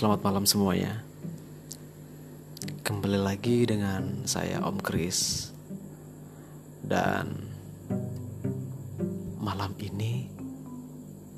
Selamat 0.00 0.24
malam 0.24 0.48
semuanya. 0.48 1.04
Kembali 2.80 3.20
lagi 3.20 3.68
dengan 3.68 4.24
saya 4.24 4.64
Om 4.64 4.80
Kris. 4.80 5.52
Dan 6.80 7.36
malam 9.36 9.76
ini 9.76 10.24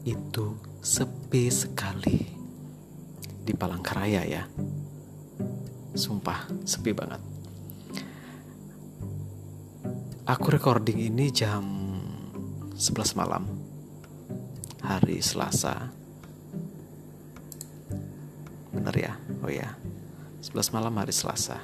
itu 0.06 0.54
sepi 0.78 1.50
sekali 1.50 2.22
di 3.42 3.50
Palangkaraya 3.50 4.22
ya. 4.30 4.46
Sumpah, 5.98 6.46
sepi 6.62 6.94
banget. 6.94 7.18
Aku 10.22 10.54
recording 10.54 11.02
ini 11.02 11.34
jam 11.34 11.66
11 12.78 13.18
malam 13.18 13.42
hari 14.86 15.18
Selasa 15.18 16.01
bener 18.72 18.94
ya? 18.96 19.12
Oh 19.44 19.52
ya. 19.52 19.76
11 20.42 20.74
malam 20.74 20.96
hari 20.98 21.14
Selasa. 21.14 21.62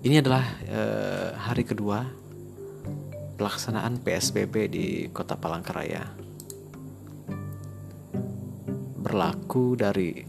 Ini 0.00 0.22
adalah 0.24 0.46
eh, 0.64 1.30
hari 1.36 1.66
kedua 1.66 2.06
pelaksanaan 3.36 4.00
PSBB 4.00 4.54
di 4.70 4.86
kota 5.12 5.36
Palangkaraya. 5.36 6.06
Berlaku 8.98 9.76
dari 9.76 10.24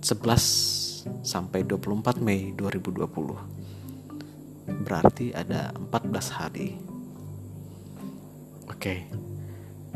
11 0.00 1.22
sampai 1.22 1.66
24 1.66 2.22
Mei 2.22 2.54
2020 2.54 3.56
berarti 4.66 5.34
ada 5.34 5.74
14 5.74 6.38
hari. 6.38 6.78
Oke. 8.66 9.06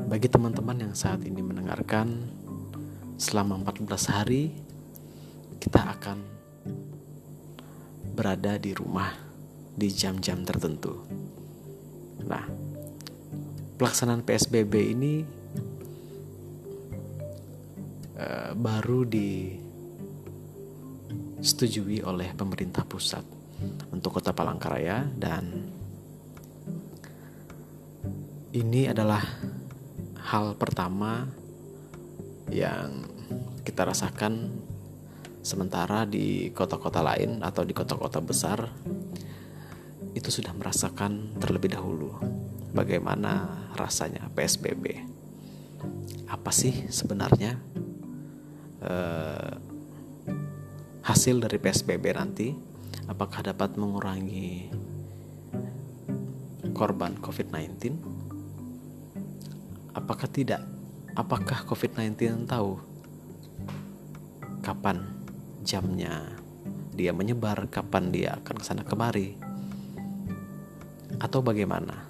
Bagi 0.01 0.29
teman-teman 0.31 0.91
yang 0.91 0.95
saat 0.97 1.23
ini 1.27 1.39
mendengarkan 1.45 2.31
selama 3.21 3.61
14 3.69 4.17
hari 4.17 4.49
kita 5.61 5.93
akan 5.93 6.25
berada 8.17 8.57
di 8.57 8.73
rumah 8.73 9.13
di 9.77 9.93
jam-jam 9.93 10.41
tertentu. 10.41 11.05
Nah, 12.25 12.49
pelaksanaan 13.77 14.25
PSBB 14.25 14.73
ini 14.97 15.21
uh, 18.17 18.57
baru 18.57 19.05
disetujui 21.37 22.01
oleh 22.01 22.33
pemerintah 22.33 22.89
pusat 22.89 23.21
untuk 23.93 24.17
Kota 24.17 24.33
Palangkaraya 24.33 25.05
dan 25.13 25.45
ini 28.57 28.89
adalah 28.89 29.21
hal 30.33 30.57
pertama 30.57 31.40
yang 32.51 33.07
kita 33.63 33.87
rasakan 33.87 34.51
sementara 35.41 36.05
di 36.05 36.53
kota-kota 36.53 37.01
lain 37.01 37.41
atau 37.41 37.65
di 37.65 37.73
kota-kota 37.73 38.21
besar 38.21 38.69
itu 40.13 40.29
sudah 40.29 40.53
merasakan 40.53 41.39
terlebih 41.39 41.73
dahulu 41.73 42.13
bagaimana 42.75 43.65
rasanya 43.79 44.27
PSBB. 44.35 45.07
Apa 46.31 46.51
sih 46.51 46.91
sebenarnya 46.91 47.57
eh, 48.83 49.53
hasil 51.07 51.41
dari 51.41 51.59
PSBB 51.59 52.05
nanti? 52.15 52.49
Apakah 53.07 53.43
dapat 53.55 53.75
mengurangi 53.79 54.71
korban 56.75 57.19
COVID-19? 57.19 57.95
Apakah 59.95 60.31
tidak? 60.31 60.80
Apakah 61.15 61.67
COVID-19 61.67 62.47
tahu 62.47 62.79
kapan 64.61 65.03
jamnya 65.65 66.37
dia 66.95 67.17
menyebar, 67.17 67.71
kapan 67.73 68.13
dia 68.13 68.37
akan 68.43 68.57
ke 68.61 68.65
sana 68.65 68.85
kemari, 68.85 69.39
atau 71.17 71.41
bagaimana 71.41 72.07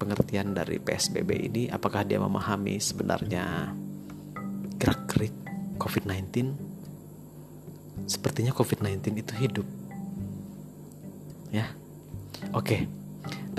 pengertian 0.00 0.56
dari 0.56 0.80
PSBB 0.80 1.30
ini? 1.52 1.62
Apakah 1.68 2.08
dia 2.08 2.16
memahami 2.16 2.80
sebenarnya 2.80 3.76
gerak-gerik 4.80 5.34
COVID-19? 5.76 6.56
Sepertinya 8.08 8.56
COVID-19 8.56 9.20
itu 9.20 9.32
hidup, 9.36 9.68
ya. 11.52 11.68
Oke, 12.56 12.64
okay. 12.64 12.80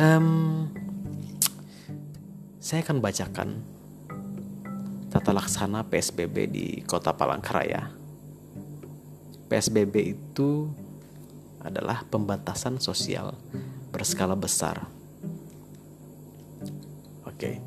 um, 0.02 0.66
saya 2.58 2.82
akan 2.82 2.98
bacakan 2.98 3.62
tata 5.22 5.38
laksana 5.38 5.86
PSBB 5.86 6.50
di 6.50 6.68
Kota 6.82 7.14
Palangkaraya. 7.14 7.94
PSBB 9.54 10.18
itu 10.18 10.66
adalah 11.62 12.02
pembatasan 12.09 12.82
sosial 12.82 13.38
berskala 13.94 14.34
besar. 14.34 14.90
Oke. 17.22 17.62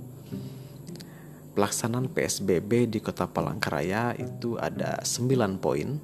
Pelaksanaan 1.54 2.10
PSBB 2.10 2.90
di 2.90 2.98
Kota 2.98 3.30
Palangkaraya 3.30 4.18
itu 4.18 4.58
ada 4.58 4.98
9 5.06 5.62
poin. 5.62 6.02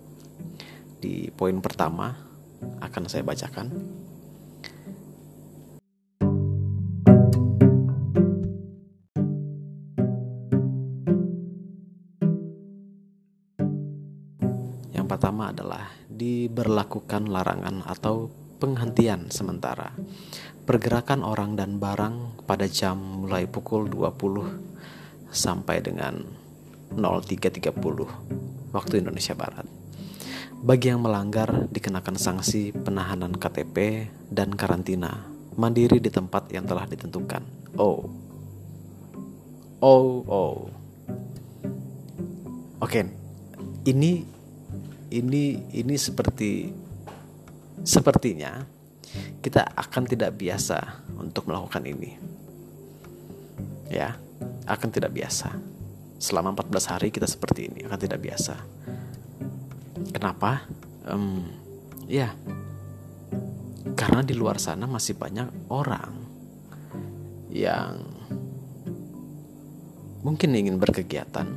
Di 1.02 1.34
poin 1.34 1.58
pertama 1.58 2.14
akan 2.78 3.10
saya 3.10 3.26
bacakan. 3.26 3.74
Pertama 15.40 15.56
adalah 15.56 15.88
diberlakukan 16.12 17.32
larangan 17.32 17.80
atau 17.88 18.28
penghentian 18.60 19.32
sementara 19.32 19.88
pergerakan 20.68 21.24
orang 21.24 21.56
dan 21.56 21.80
barang 21.80 22.44
pada 22.44 22.68
jam 22.68 23.24
mulai 23.24 23.48
pukul 23.48 23.88
20 23.88 25.32
sampai 25.32 25.80
dengan 25.80 26.20
03.30 26.92 27.72
waktu 28.76 28.94
Indonesia 29.00 29.32
Barat. 29.32 29.64
Bagi 30.60 30.92
yang 30.92 31.00
melanggar 31.08 31.72
dikenakan 31.72 32.20
sanksi 32.20 32.76
penahanan 32.76 33.32
KTP 33.32 34.12
dan 34.28 34.52
karantina 34.52 35.24
mandiri 35.56 36.04
di 36.04 36.12
tempat 36.12 36.52
yang 36.52 36.68
telah 36.68 36.84
ditentukan. 36.84 37.40
Oh. 37.80 38.04
Oh, 39.80 40.20
oh. 40.28 40.68
Oke. 42.84 43.08
Ini 43.88 44.39
ini 45.10 45.58
ini 45.74 45.94
seperti 45.98 46.70
sepertinya 47.82 48.62
kita 49.42 49.74
akan 49.74 50.06
tidak 50.06 50.38
biasa 50.38 51.10
untuk 51.18 51.50
melakukan 51.50 51.82
ini. 51.82 52.14
Ya, 53.90 54.14
akan 54.70 54.88
tidak 54.94 55.10
biasa. 55.10 55.50
Selama 56.20 56.54
14 56.54 56.92
hari 56.94 57.08
kita 57.10 57.26
seperti 57.26 57.66
ini 57.66 57.82
akan 57.88 57.98
tidak 57.98 58.22
biasa. 58.22 58.54
Kenapa? 60.14 60.62
Um, 61.10 61.48
ya, 62.06 62.30
karena 63.98 64.22
di 64.22 64.36
luar 64.36 64.62
sana 64.62 64.86
masih 64.86 65.18
banyak 65.18 65.72
orang 65.72 66.12
yang 67.50 67.98
mungkin 70.22 70.54
ingin 70.54 70.78
berkegiatan 70.78 71.48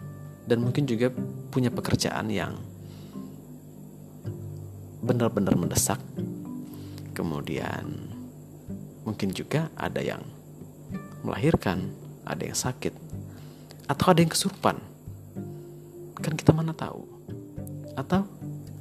dan 0.48 0.58
mungkin 0.58 0.90
juga 0.90 1.14
punya 1.54 1.70
pekerjaan 1.70 2.32
yang 2.34 2.73
benar-benar 5.04 5.60
mendesak. 5.60 6.00
Kemudian 7.12 8.10
mungkin 9.04 9.36
juga 9.36 9.68
ada 9.76 10.00
yang 10.00 10.24
melahirkan, 11.28 11.92
ada 12.24 12.48
yang 12.48 12.56
sakit, 12.56 12.96
atau 13.92 14.06
ada 14.16 14.20
yang 14.24 14.32
kesurupan. 14.32 14.80
Kan 16.24 16.34
kita 16.40 16.56
mana 16.56 16.72
tahu. 16.72 17.04
Atau 18.00 18.26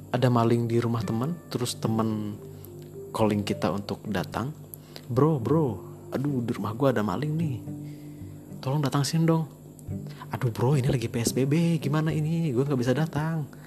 ada 0.09 0.27
maling 0.31 0.65
di 0.65 0.79
rumah 0.79 1.03
teman, 1.03 1.35
terus 1.51 1.75
teman 1.75 2.39
calling 3.11 3.43
kita 3.43 3.69
untuk 3.69 3.99
datang. 4.07 4.55
Bro, 5.11 5.43
bro, 5.43 5.77
aduh 6.15 6.39
di 6.39 6.51
rumah 6.55 6.71
gue 6.73 6.87
ada 6.87 7.03
maling 7.03 7.33
nih. 7.35 7.57
Tolong 8.63 8.79
datang 8.79 9.03
sini 9.03 9.27
dong. 9.27 9.45
Aduh 10.31 10.49
bro, 10.49 10.79
ini 10.79 10.87
lagi 10.87 11.11
PSBB, 11.11 11.77
gimana 11.83 12.09
ini? 12.15 12.49
Gue 12.55 12.63
gak 12.63 12.79
bisa 12.79 12.95
datang 12.95 13.62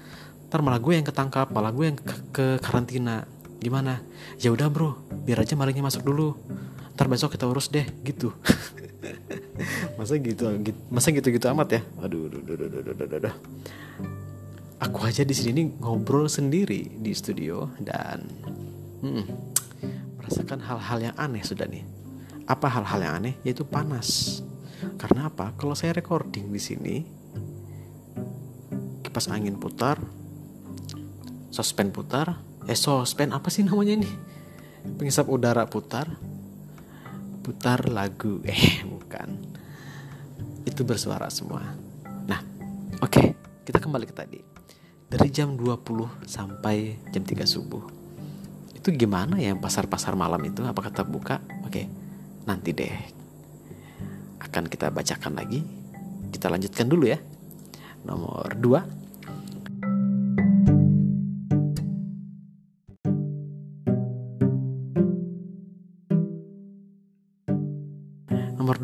ntar 0.47 0.63
malah 0.63 0.79
gue 0.79 0.95
yang 0.95 1.03
ketangkap 1.03 1.51
malah 1.51 1.75
gue 1.75 1.85
yang 1.91 1.97
ke, 1.99 2.15
ke 2.31 2.45
karantina. 2.63 3.27
Gimana? 3.57 3.99
Ya 4.39 4.53
udah 4.53 4.71
bro. 4.71 4.95
Biar 5.27 5.43
aja 5.43 5.59
malingnya 5.59 5.83
masuk 5.83 6.07
dulu. 6.07 6.39
Ntar 6.95 7.11
besok 7.11 7.35
kita 7.35 7.45
urus 7.45 7.67
deh 7.67 7.83
gitu. 8.07 8.31
Masa 9.97 10.17
gitu 10.21 10.45
masa 10.93 11.09
gitu 11.09 11.27
gitu 11.33 11.45
amat 11.49 11.79
ya? 11.79 11.81
Aduh 12.01 12.29
aduh 12.29 12.41
aduh 12.43 12.53
aduh 12.53 12.69
aduh, 12.69 12.93
aduh, 12.93 13.17
aduh. 13.17 13.35
aku 14.77 14.99
aja 15.09 15.25
di 15.25 15.33
sini 15.33 15.73
ngobrol 15.81 16.29
sendiri 16.29 16.85
di 17.01 17.09
studio 17.17 17.65
dan 17.81 18.21
hmm, 19.01 19.25
merasakan 20.21 20.61
hal-hal 20.61 20.99
yang 21.01 21.15
aneh 21.17 21.41
sudah 21.41 21.65
nih. 21.65 21.81
Apa 22.45 22.69
hal-hal 22.69 22.99
yang 23.01 23.13
aneh? 23.17 23.35
Yaitu 23.41 23.65
panas. 23.65 24.39
Karena 25.01 25.33
apa? 25.33 25.57
Kalau 25.57 25.73
saya 25.73 25.97
recording 25.97 26.53
di 26.53 26.61
sini 26.61 26.95
kipas 29.01 29.33
angin 29.33 29.57
putar 29.57 29.97
sospen 31.57 31.89
putar? 31.89 32.37
Eh 32.69 32.77
sospen 32.77 33.33
apa 33.33 33.49
sih 33.49 33.65
namanya 33.65 33.97
ini? 33.97 34.09
Pengisap 35.01 35.25
udara 35.25 35.65
putar? 35.65 36.05
Putar 37.41 37.89
lagu. 37.89 38.37
Eh 38.45 38.85
bukan. 38.85 39.29
Itu 40.69 40.85
bersuara 40.85 41.25
semua. 41.33 41.65
Nah 42.29 42.45
oke. 43.01 43.09
Okay, 43.09 43.27
kita 43.65 43.81
kembali 43.81 44.05
ke 44.05 44.13
tadi. 44.13 44.39
Dari 45.07 45.33
jam 45.33 45.57
20 45.57 46.29
sampai 46.29 47.01
jam 47.09 47.25
3 47.25 47.41
subuh. 47.47 47.81
Itu 48.77 48.93
gimana 48.93 49.41
ya 49.41 49.57
pasar-pasar 49.57 50.13
malam 50.13 50.43
itu? 50.45 50.61
Apakah 50.61 50.93
tetap 50.93 51.09
buka? 51.09 51.41
Oke 51.65 51.73
okay, 51.73 51.85
nanti 52.45 52.69
deh. 52.69 52.93
Akan 54.45 54.69
kita 54.69 54.93
bacakan 54.93 55.33
lagi. 55.33 55.65
Kita 56.29 56.53
lanjutkan 56.53 56.85
dulu 56.85 57.09
ya. 57.09 57.17
Nomor 58.05 58.53
2 58.61 58.96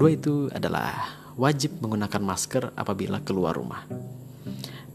Nomor 0.04 0.20
dua 0.20 0.20
itu 0.20 0.36
adalah 0.52 1.16
wajib 1.40 1.80
menggunakan 1.80 2.20
masker 2.20 2.76
apabila 2.76 3.24
keluar 3.24 3.56
rumah. 3.56 3.88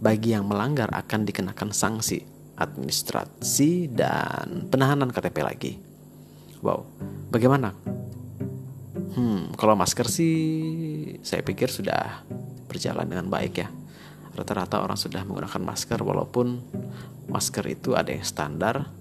Bagi 0.04 0.36
yang 0.36 0.44
melanggar 0.44 0.92
akan 0.92 1.24
dikenakan 1.24 1.72
sanksi 1.72 2.20
administrasi 2.60 3.88
dan 3.88 4.68
penahanan 4.68 5.08
KTP 5.08 5.36
lagi. 5.40 5.72
Wow, 6.60 6.84
bagaimana? 7.32 7.72
Hmm, 9.16 9.56
kalau 9.56 9.80
masker 9.80 10.12
sih 10.12 10.36
saya 11.24 11.40
pikir 11.40 11.72
sudah 11.72 12.28
berjalan 12.68 13.08
dengan 13.08 13.32
baik 13.32 13.64
ya. 13.64 13.72
Rata-rata 14.36 14.84
orang 14.84 15.00
sudah 15.00 15.24
menggunakan 15.24 15.72
masker 15.72 16.04
walaupun 16.04 16.60
masker 17.32 17.64
itu 17.64 17.96
ada 17.96 18.12
yang 18.12 18.28
standar 18.28 18.92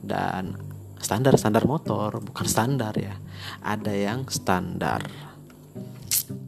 dan 0.00 0.69
standar 1.00 1.34
standar 1.40 1.64
motor 1.64 2.20
bukan 2.20 2.46
standar 2.46 2.94
ya. 2.94 3.16
Ada 3.64 3.92
yang 3.96 4.28
standar. 4.28 5.00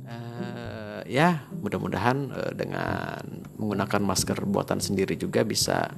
Uh, 0.07 1.01
ya 1.09 1.49
mudah-mudahan 1.59 2.31
uh, 2.31 2.53
dengan 2.53 3.25
menggunakan 3.57 4.03
masker 4.05 4.45
buatan 4.45 4.79
sendiri 4.79 5.17
juga 5.17 5.43
bisa 5.43 5.91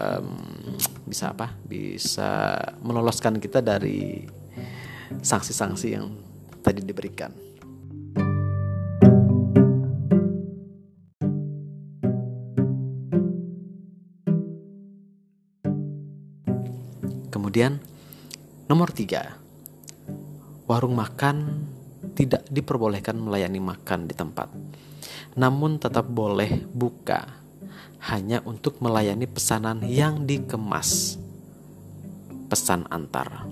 um, 0.00 0.32
bisa 1.04 1.36
apa? 1.36 1.52
Bisa 1.68 2.56
meloloskan 2.80 3.36
kita 3.38 3.60
dari 3.60 4.24
sanksi-sanksi 5.08 5.88
yang 5.88 6.12
tadi 6.60 6.84
diberikan 6.84 7.47
Kemudian 17.48 17.80
nomor 18.68 18.92
tiga, 18.92 19.40
warung 20.68 20.92
makan 20.92 21.64
tidak 22.12 22.44
diperbolehkan 22.52 23.16
melayani 23.16 23.56
makan 23.56 24.04
di 24.04 24.12
tempat, 24.12 24.52
namun 25.32 25.80
tetap 25.80 26.04
boleh 26.12 26.68
buka 26.68 27.40
hanya 28.12 28.44
untuk 28.44 28.84
melayani 28.84 29.24
pesanan 29.24 29.80
yang 29.80 30.28
dikemas. 30.28 31.16
Pesan 32.52 32.84
antar. 32.92 33.48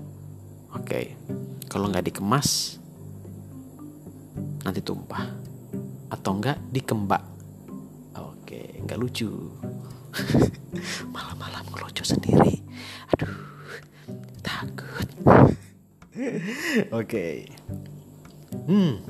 Oke, 0.77 1.17
kalau 1.65 1.89
nggak 1.89 2.13
dikemas, 2.13 2.77
nanti 4.61 4.85
tumpah. 4.85 5.25
Atau 6.13 6.37
nggak 6.37 6.69
dikembak. 6.69 7.25
Oke, 8.13 8.77
nggak 8.77 8.99
lucu. 9.01 9.33
Malam-malam 11.17 11.65
ngelucu 11.73 12.05
sendiri. 12.05 12.61
Aduh. 13.17 13.46
Oke. 16.91 16.91
Okay. 16.91 17.35
Hmm. 18.65 19.03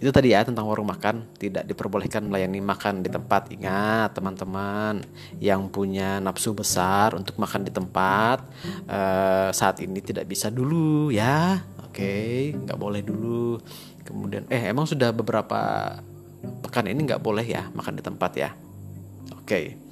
Itu 0.00 0.08
tadi 0.16 0.32
ya 0.32 0.40
tentang 0.40 0.64
warung 0.64 0.88
makan 0.88 1.28
tidak 1.36 1.68
diperbolehkan 1.68 2.24
melayani 2.24 2.64
makan 2.64 3.04
di 3.04 3.12
tempat. 3.12 3.52
Ingat 3.52 4.16
teman-teman 4.16 5.04
yang 5.36 5.68
punya 5.68 6.16
nafsu 6.24 6.56
besar 6.56 7.12
untuk 7.12 7.36
makan 7.36 7.68
di 7.68 7.72
tempat 7.72 8.40
uh, 8.88 9.52
saat 9.52 9.76
ini 9.84 10.00
tidak 10.00 10.24
bisa 10.24 10.48
dulu 10.48 11.12
ya. 11.12 11.60
Oke, 11.84 12.00
okay. 12.00 12.38
nggak 12.56 12.80
boleh 12.80 13.04
dulu. 13.04 13.60
Kemudian 14.00 14.48
eh 14.48 14.72
emang 14.72 14.88
sudah 14.88 15.12
beberapa 15.12 15.60
pekan 16.64 16.88
ini 16.88 17.04
nggak 17.04 17.20
boleh 17.20 17.44
ya 17.44 17.68
makan 17.76 18.00
di 18.00 18.02
tempat 18.06 18.32
ya. 18.40 18.50
Oke. 19.36 19.44
Okay. 19.44 19.89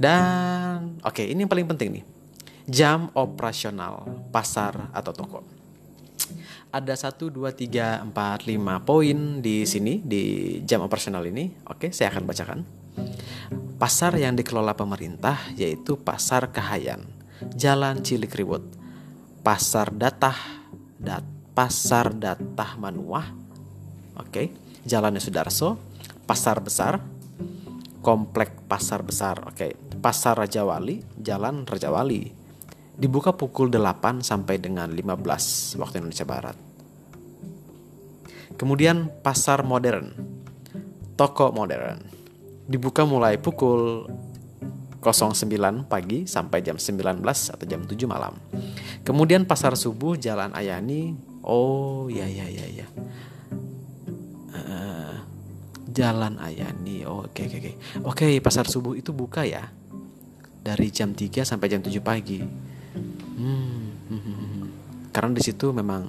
Dan 0.00 0.96
oke, 1.04 1.20
okay, 1.20 1.26
ini 1.28 1.44
yang 1.44 1.52
paling 1.52 1.68
penting 1.68 2.00
nih. 2.00 2.04
Jam 2.64 3.12
operasional 3.12 4.08
pasar 4.32 4.88
atau 4.96 5.12
toko. 5.12 5.44
Ada 6.72 7.12
1 7.12 7.28
2 7.28 7.52
3 7.52 8.08
4 8.08 8.08
5 8.08 8.88
poin 8.88 9.18
di 9.44 9.68
sini 9.68 10.00
di 10.00 10.56
jam 10.64 10.80
operasional 10.80 11.20
ini. 11.28 11.52
Oke, 11.68 11.92
saya 11.92 12.08
akan 12.08 12.24
bacakan. 12.24 12.58
Pasar 13.76 14.16
yang 14.16 14.32
dikelola 14.32 14.72
pemerintah 14.72 15.36
yaitu 15.52 16.00
Pasar 16.00 16.48
Kahayan, 16.48 17.04
Jalan 17.52 18.00
Cilikriwut, 18.00 18.64
Pasar 19.44 19.92
Datah, 19.92 20.36
Dat, 20.96 21.24
Pasar 21.52 22.12
Datah 22.12 22.76
Manuah, 22.76 23.32
oke, 24.20 24.52
Jalannya 24.84 25.20
Sudarso, 25.20 25.80
Pasar 26.28 26.60
Besar, 26.60 27.00
Komplek 28.00 28.64
Pasar 28.64 29.04
Besar, 29.04 29.44
oke, 29.44 29.76
Pasar 30.00 30.40
Raja 30.40 30.64
Wali, 30.64 31.04
Jalan 31.20 31.68
Raja 31.68 31.92
Wali. 31.92 32.32
Dibuka 32.96 33.36
pukul 33.36 33.68
8 33.72 34.24
sampai 34.24 34.56
dengan 34.60 34.88
15 34.92 35.76
waktu 35.80 36.00
Indonesia 36.00 36.24
Barat. 36.24 36.56
Kemudian 38.56 39.08
Pasar 39.20 39.64
Modern, 39.64 40.12
Toko 41.16 41.52
Modern. 41.52 42.00
Dibuka 42.68 43.04
mulai 43.04 43.36
pukul 43.40 44.08
09 45.00 45.88
pagi 45.88 46.28
sampai 46.28 46.60
jam 46.60 46.76
19 46.76 47.24
atau 47.24 47.64
jam 47.64 47.80
7 47.88 48.04
malam. 48.04 48.36
Kemudian 49.00 49.48
Pasar 49.48 49.76
Subuh 49.76 50.16
Jalan 50.20 50.52
Ayani. 50.52 51.16
Oh, 51.40 52.12
ya 52.12 52.28
ya 52.28 52.44
ya 52.48 52.68
ya. 52.68 52.86
Jalan 55.90 56.38
Ayani. 56.38 57.02
Oh, 57.04 57.26
oke 57.26 57.42
oke 57.46 57.56
oke. 57.58 57.72
Oke, 58.06 58.26
pasar 58.38 58.70
subuh 58.70 58.94
itu 58.94 59.10
buka 59.10 59.42
ya 59.42 59.66
dari 60.60 60.92
jam 60.92 61.16
3 61.16 61.42
sampai 61.42 61.66
jam 61.66 61.82
7 61.82 61.98
pagi. 62.04 62.38
Hmm, 62.40 63.90
hmm, 64.06 64.20
hmm, 64.20 64.36
hmm. 64.36 64.68
Karena 65.10 65.34
di 65.34 65.42
situ 65.42 65.74
memang 65.74 66.06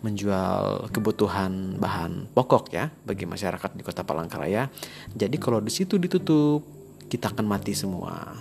menjual 0.00 0.88
kebutuhan 0.88 1.76
bahan 1.76 2.32
pokok 2.32 2.72
ya 2.72 2.88
bagi 3.04 3.28
masyarakat 3.28 3.76
di 3.76 3.82
Kota 3.84 4.06
Palangkaraya. 4.06 4.72
Jadi 5.12 5.36
kalau 5.36 5.60
di 5.60 5.68
situ 5.68 6.00
ditutup, 6.00 6.64
kita 7.12 7.28
akan 7.28 7.44
mati 7.44 7.76
semua. 7.76 8.16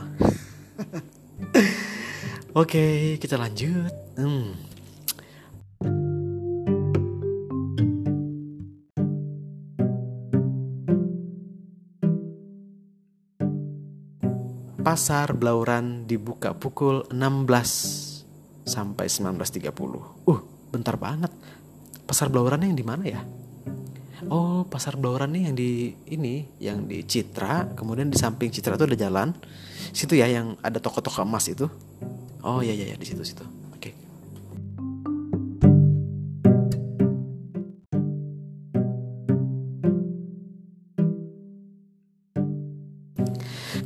Oke, 2.62 3.18
kita 3.20 3.36
lanjut. 3.36 3.92
Hmm. 4.16 4.71
Pasar 14.82 15.38
Blauran 15.38 16.10
dibuka 16.10 16.58
pukul 16.58 17.06
16 17.14 18.66
sampai 18.66 19.06
19.30. 19.06 20.26
Uh, 20.26 20.42
bentar 20.74 20.98
banget. 20.98 21.30
Pasar 22.10 22.34
Blauran 22.34 22.66
yang 22.66 22.74
di 22.74 22.82
mana 22.82 23.06
ya? 23.06 23.22
Oh, 24.26 24.66
Pasar 24.66 24.98
Blauran 24.98 25.38
nih 25.38 25.44
yang 25.46 25.54
di 25.54 25.94
ini, 26.10 26.50
yang 26.58 26.90
di 26.90 27.06
Citra, 27.06 27.78
kemudian 27.78 28.10
di 28.10 28.18
samping 28.18 28.50
Citra 28.50 28.74
itu 28.74 28.90
ada 28.90 28.98
jalan. 28.98 29.38
Situ 29.94 30.18
ya 30.18 30.26
yang 30.26 30.58
ada 30.66 30.82
toko-toko 30.82 31.22
emas 31.22 31.46
itu. 31.46 31.70
Oh 32.42 32.66
iya 32.66 32.74
iya 32.74 32.94
ya, 32.94 32.98
di 32.98 33.06
situ 33.06 33.22
situ. 33.22 33.61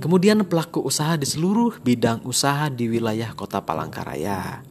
Kemudian 0.06 0.46
pelaku 0.46 0.86
usaha 0.86 1.18
di 1.18 1.26
seluruh 1.26 1.82
bidang 1.82 2.22
usaha 2.30 2.70
di 2.70 2.86
wilayah 2.86 3.34
kota 3.34 3.58
Palangkaraya. 3.58 4.62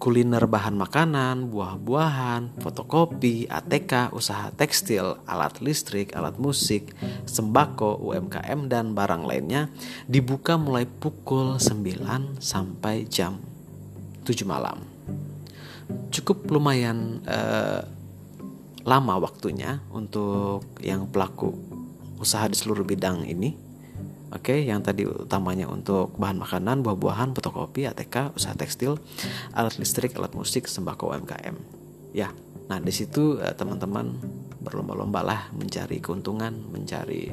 Kuliner 0.00 0.48
bahan 0.48 0.80
makanan, 0.80 1.52
buah-buahan, 1.52 2.56
fotokopi, 2.56 3.44
ATK, 3.52 4.16
usaha 4.16 4.48
tekstil, 4.56 5.20
alat 5.28 5.60
listrik, 5.60 6.16
alat 6.16 6.40
musik, 6.40 6.88
sembako, 7.28 8.00
UMKM, 8.00 8.64
dan 8.64 8.96
barang 8.96 9.28
lainnya 9.28 9.68
dibuka 10.08 10.56
mulai 10.56 10.88
pukul 10.88 11.60
9 11.60 12.40
sampai 12.40 13.04
jam 13.12 13.36
7 14.24 14.40
malam. 14.48 14.80
Cukup 16.08 16.48
lumayan 16.48 17.20
uh, 17.28 17.84
lama 18.88 19.20
waktunya 19.20 19.84
untuk 19.92 20.64
yang 20.80 21.12
pelaku 21.12 21.52
usaha 22.16 22.48
di 22.48 22.56
seluruh 22.56 22.88
bidang 22.88 23.28
ini. 23.28 23.68
Oke, 24.30 24.62
okay, 24.62 24.70
yang 24.70 24.78
tadi 24.78 25.02
utamanya 25.02 25.66
untuk 25.66 26.14
bahan 26.14 26.38
makanan, 26.38 26.86
buah-buahan, 26.86 27.34
fotokopi, 27.34 27.90
ATK, 27.90 28.30
usaha 28.38 28.54
tekstil, 28.54 28.94
alat 29.50 29.74
listrik, 29.74 30.14
alat 30.14 30.38
musik, 30.38 30.70
sembako 30.70 31.18
UMKM. 31.18 31.58
Ya, 32.14 32.30
nah 32.70 32.78
di 32.78 32.94
situ 32.94 33.42
uh, 33.42 33.50
teman-teman 33.58 34.22
berlomba-lomba 34.62 35.26
lah 35.26 35.40
mencari 35.50 35.98
keuntungan, 35.98 36.62
mencari. 36.70 37.26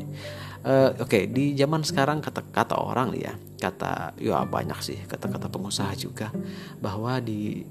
Uh, 0.65 0.97
Oke, 0.97 1.05
okay, 1.05 1.23
di 1.29 1.53
zaman 1.53 1.85
sekarang 1.85 2.17
kata-kata 2.17 2.81
orang 2.81 3.13
ya, 3.13 3.37
kata 3.61 4.17
ya 4.17 4.41
banyak 4.49 4.81
sih 4.81 4.97
kata-kata 5.05 5.53
pengusaha 5.53 5.93
juga 5.93 6.33
bahwa 6.81 7.21
di 7.21 7.61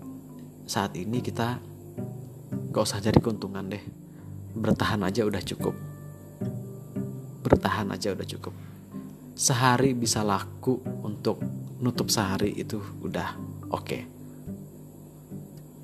saat 0.70 0.94
ini 0.94 1.18
kita 1.18 1.58
gak 2.70 2.78
usah 2.86 3.02
cari 3.02 3.18
keuntungan 3.18 3.74
deh, 3.74 3.82
bertahan 4.54 5.02
aja 5.02 5.26
udah 5.26 5.42
cukup, 5.42 5.74
bertahan 7.42 7.90
aja 7.90 8.14
udah 8.14 8.22
cukup 8.22 8.75
sehari 9.36 9.92
bisa 9.92 10.24
laku 10.24 10.80
untuk 11.04 11.44
nutup 11.84 12.08
sehari 12.08 12.56
itu 12.56 12.80
udah 13.04 13.36
oke 13.68 13.84
okay. 13.84 14.02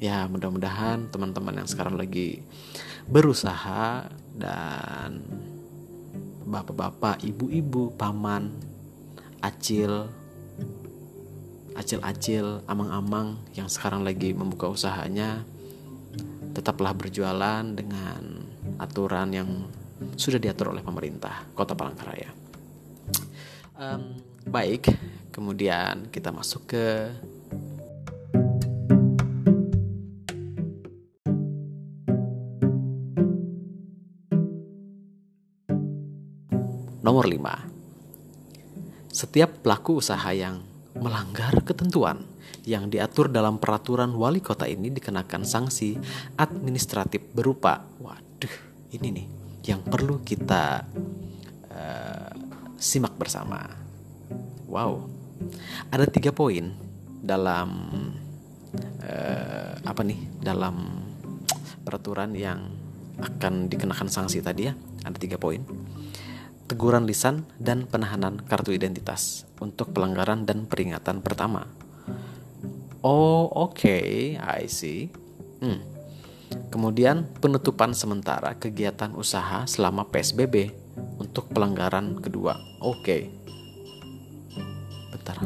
ya 0.00 0.24
mudah-mudahan 0.24 1.12
teman-teman 1.12 1.60
yang 1.60 1.68
sekarang 1.68 2.00
lagi 2.00 2.40
berusaha 3.04 4.08
dan 4.32 5.20
bapak-bapak 6.48 7.20
ibu-ibu 7.28 7.92
paman 7.92 8.56
acil 9.44 10.08
acil-acil 11.76 12.64
amang-amang 12.64 13.36
yang 13.52 13.68
sekarang 13.68 14.00
lagi 14.00 14.32
membuka 14.32 14.72
usahanya 14.72 15.44
tetaplah 16.56 16.96
berjualan 16.96 17.64
dengan 17.68 18.48
aturan 18.80 19.28
yang 19.28 19.68
sudah 20.16 20.40
diatur 20.40 20.72
oleh 20.72 20.80
pemerintah 20.80 21.48
Kota 21.52 21.76
Palangkaraya 21.76 22.41
um, 23.82 24.02
baik 24.46 24.86
kemudian 25.34 26.06
kita 26.14 26.30
masuk 26.30 26.70
ke 26.70 26.86
Nomor 37.02 37.26
5. 37.26 37.34
Setiap 39.10 39.58
pelaku 39.66 39.98
usaha 39.98 40.30
yang 40.30 40.62
melanggar 40.94 41.50
ketentuan 41.66 42.22
yang 42.62 42.86
diatur 42.86 43.26
dalam 43.26 43.58
peraturan 43.58 44.14
wali 44.14 44.38
kota 44.38 44.70
ini 44.70 44.86
dikenakan 44.86 45.42
sanksi 45.42 45.98
administratif 46.38 47.26
berupa 47.34 47.82
waduh 47.98 48.54
ini 48.94 49.18
nih 49.18 49.26
yang 49.66 49.82
perlu 49.82 50.22
kita 50.22 50.86
uh, 51.74 52.41
simak 52.82 53.14
bersama. 53.14 53.62
Wow, 54.66 55.06
ada 55.94 56.02
tiga 56.10 56.34
poin 56.34 56.74
dalam 57.22 57.70
uh, 59.06 59.72
apa 59.86 60.02
nih 60.02 60.18
dalam 60.42 61.06
peraturan 61.86 62.34
yang 62.34 62.74
akan 63.22 63.70
dikenakan 63.70 64.10
sanksi 64.10 64.42
tadi 64.42 64.66
ya. 64.66 64.74
Ada 65.06 65.18
tiga 65.22 65.38
poin. 65.38 65.62
Teguran 66.66 67.06
lisan 67.06 67.46
dan 67.62 67.86
penahanan 67.86 68.42
kartu 68.42 68.74
identitas 68.74 69.46
untuk 69.62 69.94
pelanggaran 69.94 70.42
dan 70.42 70.66
peringatan 70.66 71.22
pertama. 71.22 71.68
Oh, 73.02 73.50
oke, 73.50 73.82
okay, 73.82 74.38
I 74.38 74.70
see. 74.70 75.10
Hmm. 75.58 75.82
Kemudian 76.70 77.28
penutupan 77.42 77.92
sementara 77.92 78.56
kegiatan 78.56 79.12
usaha 79.12 79.66
selama 79.68 80.08
PSBB 80.08 80.81
untuk 81.18 81.48
pelanggaran 81.52 82.18
kedua. 82.18 82.58
Oke. 82.82 83.00
Okay. 83.00 83.22
Bentar. 85.12 85.36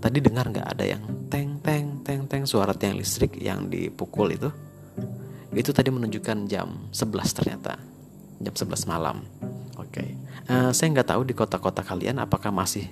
Tadi 0.00 0.18
dengar 0.24 0.48
nggak 0.48 0.68
ada 0.76 0.84
yang 0.84 1.04
teng 1.28 1.60
teng 1.60 2.00
teng 2.00 2.24
teng 2.24 2.42
suara 2.48 2.72
tiang 2.72 2.96
listrik 2.96 3.36
yang 3.36 3.68
dipukul 3.68 4.32
itu? 4.32 4.48
Itu 5.52 5.76
tadi 5.76 5.92
menunjukkan 5.92 6.48
jam 6.48 6.88
11 6.88 7.36
ternyata. 7.36 7.76
Jam 8.40 8.54
11 8.56 8.88
malam. 8.88 9.20
Oke. 9.76 10.00
Okay. 10.00 10.08
Uh, 10.48 10.68
eh, 10.68 10.70
saya 10.72 10.88
nggak 10.96 11.10
tahu 11.12 11.22
di 11.28 11.34
kota-kota 11.36 11.84
kalian 11.84 12.22
apakah 12.22 12.48
masih 12.48 12.88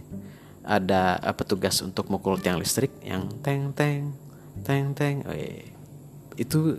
ada 0.69 1.17
uh, 1.25 1.33
petugas 1.33 1.81
untuk 1.81 2.13
mukul 2.13 2.37
tiang 2.37 2.61
listrik 2.61 2.93
yang 3.01 3.25
teng 3.41 3.73
teng 3.73 4.13
teng 4.61 4.93
teng. 4.93 5.25
Oh, 5.25 5.33
iya. 5.33 5.65
Itu 6.37 6.77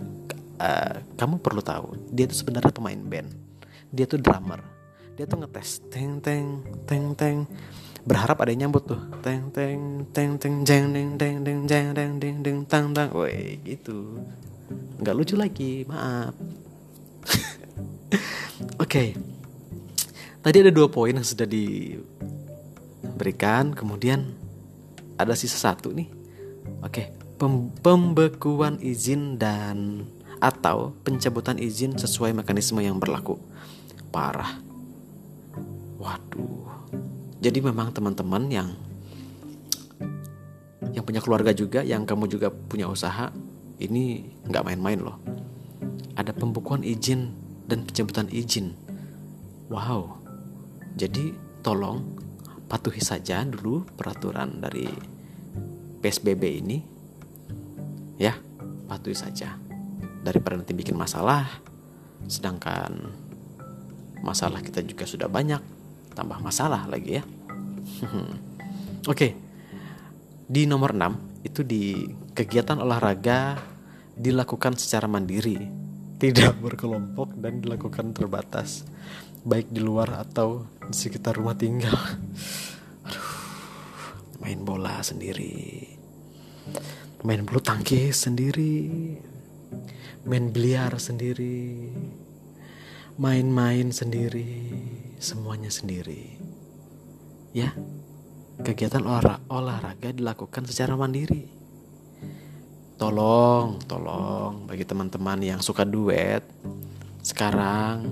uh, 0.60 1.02
kamu 1.16 1.40
perlu 1.40 1.64
tahu 1.64 1.96
dia 2.12 2.28
itu 2.28 2.36
sebenarnya 2.36 2.72
pemain 2.76 3.00
band. 3.00 3.32
Dia 3.90 4.06
tuh 4.06 4.20
drummer. 4.22 4.62
Dia 5.16 5.26
tuh 5.26 5.40
ngetes 5.42 5.82
teng 5.90 6.22
teng 6.22 6.62
teng 6.86 7.16
teng. 7.16 7.48
Berharap 8.06 8.40
ada 8.44 8.52
yang 8.54 8.68
nyambut 8.68 8.84
tuh. 8.88 9.02
Teng 9.24 9.50
teng 9.52 10.06
teng 10.14 10.38
teng 10.38 10.64
jeng 10.64 10.94
deng 10.94 11.18
deng 11.18 11.44
deng 11.44 11.68
jeng 11.68 11.92
deng 11.96 12.20
deng 12.20 12.44
deng 12.44 12.60
tang 12.68 12.94
tang. 12.94 13.10
Woi 13.16 13.60
gitu. 13.66 14.20
Nggak 15.02 15.16
lucu 15.16 15.36
lagi 15.36 15.84
maaf. 15.88 16.36
Oke. 18.84 18.86
Okay. 18.86 19.10
tadi 20.40 20.64
ada 20.64 20.72
dua 20.72 20.88
poin 20.88 21.12
yang 21.12 21.28
sudah 21.28 21.44
diberikan 21.44 22.00
kemudian 23.76 24.24
ada 25.20 25.36
sisa 25.36 25.60
satu 25.60 25.92
nih. 25.92 26.08
Oke 26.80 26.92
okay. 26.92 27.12
Pem 27.40 27.72
pembekuan 27.80 28.84
izin 28.84 29.40
dan 29.40 30.04
atau 30.40 30.96
pencabutan 31.04 31.60
izin 31.60 32.00
sesuai 32.00 32.32
mekanisme 32.32 32.80
yang 32.80 32.96
berlaku. 32.96 33.36
Parah. 34.10 34.60
Waduh. 36.00 36.96
Jadi 37.40 37.60
memang 37.60 37.92
teman-teman 37.92 38.48
yang 38.48 38.70
yang 40.96 41.04
punya 41.04 41.22
keluarga 41.22 41.52
juga, 41.52 41.84
yang 41.84 42.08
kamu 42.08 42.26
juga 42.32 42.50
punya 42.50 42.90
usaha, 42.90 43.30
ini 43.80 44.32
nggak 44.48 44.66
main-main 44.66 45.00
loh. 45.00 45.20
Ada 46.16 46.36
pembukuan 46.36 46.84
izin 46.84 47.32
dan 47.68 47.86
pencabutan 47.86 48.28
izin. 48.32 48.76
Wow. 49.70 50.20
Jadi 50.98 51.36
tolong 51.62 52.02
patuhi 52.66 53.00
saja 53.04 53.46
dulu 53.46 53.86
peraturan 53.96 54.60
dari 54.60 54.88
PSBB 56.00 56.44
ini. 56.64 56.78
Ya, 58.20 58.36
patuhi 58.90 59.16
saja 59.16 59.69
daripada 60.22 60.60
nanti 60.60 60.76
bikin 60.76 60.96
masalah 60.96 61.48
sedangkan 62.28 63.16
masalah 64.20 64.60
kita 64.60 64.84
juga 64.84 65.08
sudah 65.08 65.32
banyak 65.32 65.64
tambah 66.12 66.44
masalah 66.44 66.84
lagi 66.92 67.22
ya. 67.22 67.24
Oke 69.12 69.36
di 70.50 70.68
nomor 70.68 70.92
6 70.92 71.48
itu 71.48 71.64
di 71.64 72.04
kegiatan 72.36 72.84
olahraga 72.84 73.56
dilakukan 74.20 74.76
secara 74.76 75.08
mandiri 75.08 75.56
tidak 76.20 76.60
berkelompok 76.60 77.32
dan 77.40 77.64
dilakukan 77.64 78.12
terbatas 78.12 78.84
baik 79.48 79.72
di 79.72 79.80
luar 79.80 80.20
atau 80.20 80.68
di 80.84 80.92
sekitar 80.92 81.40
rumah 81.40 81.56
tinggal. 81.56 81.96
Main 84.44 84.68
bola 84.68 85.00
sendiri 85.00 85.88
main 87.20 87.44
bulu 87.44 87.60
tangkis 87.60 88.16
sendiri 88.16 88.80
main 90.26 90.52
biliar 90.52 90.94
sendiri, 91.00 91.90
main-main 93.20 93.92
sendiri, 93.92 94.72
semuanya 95.20 95.68
sendiri. 95.68 96.40
Ya, 97.52 97.76
kegiatan 98.62 99.04
olah, 99.04 99.44
olahraga 99.52 100.14
dilakukan 100.14 100.70
secara 100.70 100.96
mandiri. 100.96 101.50
Tolong, 103.00 103.80
tolong 103.88 104.68
bagi 104.68 104.84
teman-teman 104.84 105.40
yang 105.40 105.60
suka 105.64 105.88
duet, 105.88 106.44
sekarang 107.24 108.12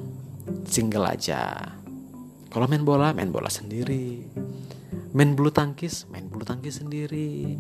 single 0.68 1.08
aja. 1.08 1.76
Kalau 2.48 2.66
main 2.72 2.88
bola, 2.88 3.12
main 3.12 3.30
bola 3.30 3.52
sendiri. 3.52 4.24
Main 5.12 5.36
bulu 5.36 5.52
tangkis, 5.52 6.08
main 6.08 6.28
bulu 6.32 6.48
tangkis 6.48 6.80
sendiri. 6.80 7.60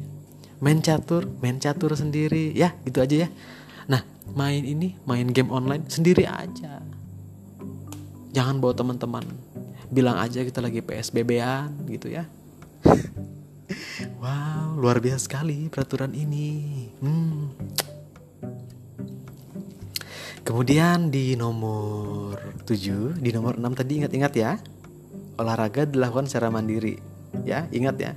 Main 0.63 0.79
catur, 0.81 1.27
main 1.43 1.59
catur 1.59 1.93
sendiri. 1.93 2.55
Ya, 2.55 2.73
gitu 2.87 3.03
aja 3.03 3.27
ya. 3.27 3.29
Main 4.33 4.63
ini, 4.67 4.97
main 5.07 5.29
game 5.31 5.53
online 5.53 5.87
sendiri 5.87 6.27
aja. 6.27 6.83
Jangan 8.35 8.59
bawa 8.59 8.73
teman-teman. 8.75 9.25
Bilang 9.87 10.19
aja 10.19 10.43
kita 10.43 10.59
lagi 10.59 10.83
PSBB-an 10.83 11.87
gitu 11.87 12.11
ya. 12.11 12.27
wow, 14.21 14.75
luar 14.75 14.99
biasa 14.99 15.29
sekali 15.29 15.71
peraturan 15.71 16.11
ini. 16.11 16.49
Hmm. 16.99 17.53
Kemudian 20.43 21.11
di 21.11 21.35
nomor 21.35 22.39
7, 22.63 23.19
di 23.19 23.29
nomor 23.35 23.59
6 23.59 23.79
tadi 23.79 23.91
ingat-ingat 24.03 24.33
ya. 24.35 24.51
Olahraga 25.37 25.85
dilakukan 25.85 26.27
secara 26.27 26.51
mandiri. 26.51 27.17
ya 27.43 27.67
ingat 27.75 27.95
ya 27.99 28.11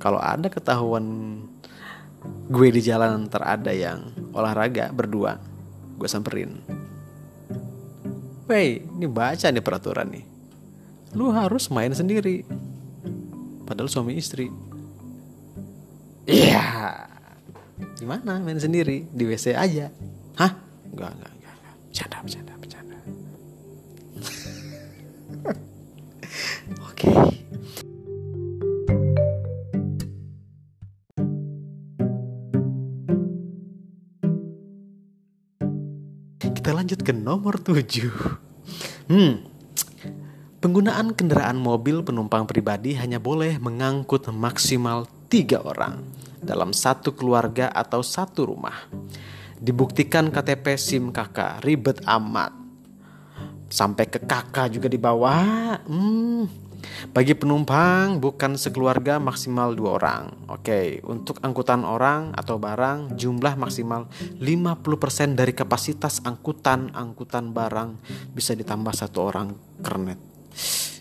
kalau 0.00 0.16
ada 0.18 0.48
ketahuan 0.48 1.04
gue 2.46 2.68
di 2.70 2.80
jalan 2.82 3.26
terada 3.26 3.74
yang 3.74 4.10
olahraga 4.32 4.94
berdua 4.94 5.38
gue 5.96 6.08
samperin 6.08 6.62
Wey, 8.46 8.78
ini 8.78 9.10
baca 9.10 9.50
nih 9.50 9.58
peraturan 9.58 10.06
nih. 10.06 10.22
Lu 11.18 11.34
harus 11.34 11.66
main 11.66 11.90
sendiri. 11.90 12.46
Padahal 13.66 13.90
suami 13.90 14.14
istri. 14.14 14.46
Iya. 16.30 16.94
Gimana 17.98 18.38
main 18.38 18.62
sendiri? 18.62 19.02
Di 19.10 19.26
WC 19.26 19.50
aja. 19.50 19.90
Hah? 20.38 20.52
Enggak, 20.94 21.10
enggak, 21.18 21.32
enggak. 21.34 21.54
enggak. 21.58 21.74
Bercanda, 21.90 22.16
bercanda, 22.22 22.52
lanjut 36.86 37.02
ke 37.02 37.10
nomor 37.10 37.58
7. 37.58 39.10
Hmm. 39.10 39.42
Penggunaan 40.62 41.18
kendaraan 41.18 41.58
mobil 41.58 42.06
penumpang 42.06 42.46
pribadi 42.46 42.94
hanya 42.94 43.18
boleh 43.18 43.58
mengangkut 43.58 44.30
maksimal 44.30 45.10
tiga 45.26 45.66
orang 45.66 46.06
dalam 46.38 46.70
satu 46.70 47.10
keluarga 47.10 47.74
atau 47.74 48.06
satu 48.06 48.54
rumah. 48.54 48.86
Dibuktikan 49.58 50.30
KTP 50.30 50.78
SIM 50.78 51.10
kakak, 51.10 51.66
ribet 51.66 51.98
amat. 52.06 52.54
Sampai 53.66 54.06
ke 54.06 54.22
kakak 54.22 54.70
juga 54.70 54.86
dibawa. 54.86 55.42
Hmm, 55.90 56.46
bagi 57.10 57.34
penumpang 57.34 58.20
bukan 58.20 58.56
sekeluarga 58.58 59.16
maksimal 59.20 59.72
dua 59.72 59.90
orang. 60.00 60.24
Oke, 60.52 61.00
untuk 61.06 61.40
angkutan 61.40 61.82
orang 61.82 62.32
atau 62.36 62.56
barang 62.60 63.16
jumlah 63.16 63.54
maksimal 63.56 64.08
50% 64.40 65.38
dari 65.38 65.52
kapasitas 65.52 66.22
angkutan 66.24 66.92
angkutan 66.92 67.50
barang 67.50 68.00
bisa 68.32 68.52
ditambah 68.56 68.92
satu 68.92 69.18
orang 69.22 69.52
kernet. 69.80 70.18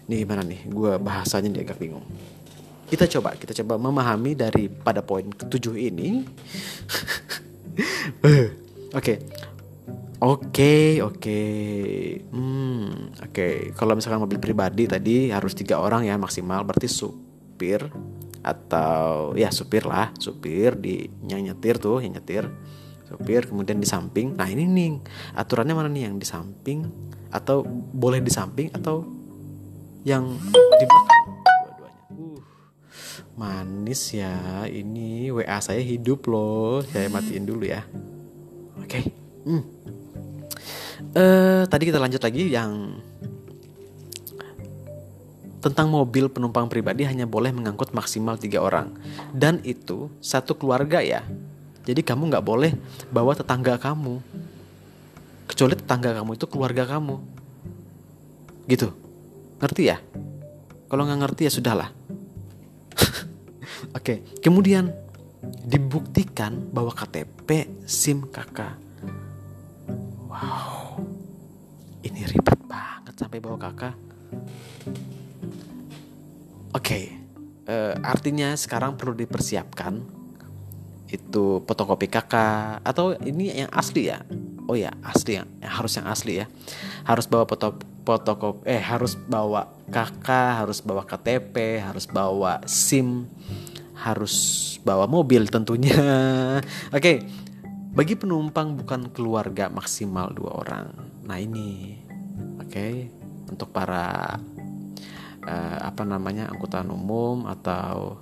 Nih 0.05 0.21
gimana 0.21 0.45
nih? 0.45 0.69
Gue 0.69 0.97
bahasanya 1.01 1.49
dia 1.49 1.63
agak 1.65 1.81
bingung. 1.81 2.05
Kita 2.85 3.09
coba, 3.09 3.33
kita 3.33 3.57
coba 3.63 3.81
memahami 3.81 4.37
dari 4.37 4.69
pada 4.69 5.01
poin 5.01 5.25
ketujuh 5.25 5.73
ini. 5.73 6.21
Oke, 8.97 9.19
Oke, 10.25 11.05
oke. 11.05 11.41
Hmm, 12.33 13.13
oke. 13.13 13.77
Kalau 13.77 13.93
misalkan 13.93 14.25
mobil 14.25 14.41
pribadi 14.41 14.89
tadi 14.89 15.29
harus 15.29 15.53
tiga 15.53 15.77
orang 15.77 16.01
ya 16.01 16.17
maksimal, 16.17 16.65
berarti 16.65 16.89
supir 16.89 17.85
atau 18.41 19.37
ya 19.37 19.53
supir 19.53 19.85
lah, 19.85 20.09
supir 20.17 20.81
di 20.81 21.05
yang 21.29 21.45
nyetir 21.45 21.77
tuh, 21.77 22.01
yang 22.01 22.17
nyetir, 22.17 22.49
supir 23.05 23.45
kemudian 23.45 23.77
di 23.77 23.85
samping. 23.85 24.33
Nah 24.33 24.49
ini 24.49 24.65
nih 24.65 24.97
aturannya 25.37 25.77
mana 25.77 25.93
nih 25.93 26.09
yang 26.09 26.17
di 26.17 26.25
samping 26.25 26.89
atau 27.29 27.61
boleh 27.93 28.17
di 28.17 28.33
samping 28.33 28.73
atau 28.73 29.05
yang 30.09 30.25
di 30.49 30.85
belakang 30.89 31.21
dua-duanya. 31.37 32.03
Uh, 32.17 32.39
manis 33.37 34.09
ya. 34.09 34.65
Ini 34.65 35.29
WA 35.29 35.61
saya 35.61 35.85
hidup 35.85 36.25
loh. 36.25 36.81
Saya 36.81 37.13
matiin 37.13 37.45
dulu 37.45 37.69
ya. 37.69 37.85
Oke. 38.81 38.89
Okay. 38.89 39.03
Hmm. 39.45 39.94
Uh, 41.15 41.63
tadi 41.71 41.87
kita 41.87 41.95
lanjut 41.95 42.19
lagi 42.19 42.51
yang 42.51 42.99
tentang 45.63 45.89
mobil 45.89 46.29
penumpang 46.29 46.69
pribadi 46.69 47.07
hanya 47.07 47.25
boleh 47.25 47.49
mengangkut 47.49 47.89
maksimal 47.95 48.37
tiga 48.37 48.61
orang 48.61 48.93
dan 49.31 49.63
itu 49.63 50.13
satu 50.19 50.59
keluarga 50.59 50.99
ya. 50.99 51.25
Jadi 51.87 52.03
kamu 52.03 52.29
nggak 52.29 52.45
boleh 52.45 52.75
bawa 53.09 53.31
tetangga 53.31 53.79
kamu 53.79 54.19
kecuali 55.49 55.73
tetangga 55.79 56.13
kamu 56.19 56.35
itu 56.37 56.45
keluarga 56.51 56.83
kamu. 56.85 57.15
Gitu, 58.67 58.91
ngerti 59.63 59.83
ya? 59.89 59.97
Kalau 60.91 61.07
nggak 61.07 61.19
ngerti 61.25 61.41
ya 61.47 61.51
sudahlah. 61.53 61.89
Oke, 62.99 63.15
okay. 63.95 64.17
kemudian 64.43 64.91
dibuktikan 65.63 66.59
bahwa 66.75 66.91
KTP 66.91 67.71
SIM 67.87 68.27
kakak. 68.29 68.77
Wow 70.29 70.84
ini 72.05 72.21
ribet 72.29 72.59
banget 72.69 73.15
sampai 73.17 73.41
bawa 73.41 73.57
kakak 73.57 73.97
oke 76.71 76.81
okay. 76.81 77.17
uh, 77.65 77.93
eh, 77.93 77.93
artinya 78.05 78.53
sekarang 78.53 78.93
perlu 78.93 79.17
dipersiapkan 79.17 80.25
itu 81.09 81.61
fotokopi 81.65 82.09
kakak 82.09 82.81
atau 82.81 83.13
ini 83.21 83.65
yang 83.65 83.71
asli 83.73 84.09
ya 84.09 84.21
oh 84.65 84.73
ya 84.73 84.89
asli 85.05 85.37
yang, 85.37 85.49
yang 85.61 85.73
harus 85.73 85.93
yang 85.97 86.07
asli 86.09 86.33
ya 86.41 86.45
harus 87.05 87.25
bawa 87.29 87.45
foto 87.45 87.77
fotokopi 88.05 88.65
eh 88.65 88.81
harus 88.81 89.13
bawa 89.13 89.69
kakak 89.89 90.65
harus 90.65 90.81
bawa 90.81 91.05
KTP 91.05 91.81
harus 91.81 92.05
bawa 92.09 92.61
SIM 92.65 93.29
harus 93.95 94.35
bawa 94.81 95.05
mobil 95.05 95.45
tentunya 95.47 95.95
oke 96.95 97.01
okay. 97.01 97.21
bagi 97.93 98.17
penumpang 98.17 98.75
bukan 98.75 99.13
keluarga 99.13 99.69
maksimal 99.69 100.33
dua 100.33 100.51
orang 100.57 101.14
Nah 101.25 101.37
ini, 101.41 101.97
oke, 102.61 102.69
okay, 102.69 103.09
untuk 103.49 103.73
para 103.73 104.37
uh, 105.45 105.77
apa 105.81 106.03
namanya 106.05 106.49
angkutan 106.53 106.85
umum 106.93 107.49
atau 107.49 108.21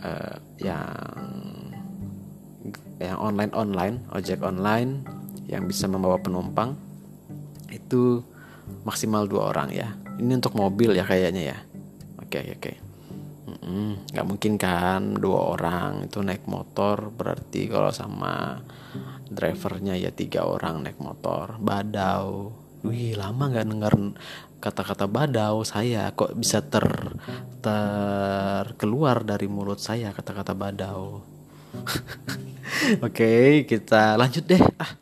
uh, 0.00 0.36
yang 0.56 0.96
yang 3.00 3.16
online 3.20 3.52
online, 3.52 3.96
ojek 4.12 4.40
online 4.44 5.04
yang 5.48 5.64
bisa 5.68 5.88
membawa 5.88 6.20
penumpang 6.20 6.76
itu 7.72 8.20
maksimal 8.84 9.28
dua 9.28 9.52
orang 9.52 9.68
ya. 9.72 9.88
Ini 10.20 10.36
untuk 10.36 10.56
mobil 10.56 10.96
ya 10.96 11.04
kayaknya 11.04 11.56
ya. 11.56 11.58
Oke 12.20 12.40
okay, 12.40 12.44
oke. 12.56 12.60
Okay. 12.60 12.76
nggak 14.10 14.26
mungkin 14.26 14.58
kan 14.58 15.14
dua 15.14 15.54
orang 15.54 16.06
itu 16.06 16.18
naik 16.22 16.46
motor 16.50 17.14
berarti 17.14 17.70
kalau 17.70 17.94
sama 17.94 18.58
drivernya 19.30 19.94
ya 19.94 20.10
tiga 20.10 20.42
orang 20.42 20.82
naik 20.82 20.98
motor 20.98 21.54
badau. 21.62 22.50
Wih 22.82 23.14
lama 23.14 23.46
nggak 23.46 23.68
dengar 23.70 23.94
kata-kata 24.58 25.06
badau 25.06 25.62
saya. 25.62 26.10
Kok 26.10 26.34
bisa 26.34 26.66
ter 26.66 26.84
terkeluar 27.62 29.22
dari 29.22 29.46
mulut 29.46 29.78
saya 29.78 30.10
kata-kata 30.10 30.52
badau? 30.58 31.22
Oke 33.06 33.06
okay, 33.06 33.48
kita 33.70 34.18
lanjut 34.18 34.44
deh. 34.50 34.62
Ah. 34.82 34.98